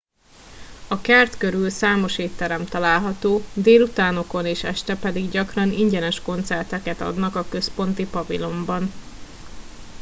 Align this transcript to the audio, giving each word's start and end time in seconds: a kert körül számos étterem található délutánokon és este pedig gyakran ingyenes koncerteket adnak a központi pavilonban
a 0.89 1.01
kert 1.01 1.37
körül 1.37 1.69
számos 1.69 2.17
étterem 2.17 2.65
található 2.65 3.41
délutánokon 3.53 4.45
és 4.45 4.63
este 4.63 4.95
pedig 4.95 5.29
gyakran 5.29 5.71
ingyenes 5.71 6.21
koncerteket 6.21 7.01
adnak 7.01 7.35
a 7.35 7.45
központi 7.49 8.05
pavilonban 8.07 8.91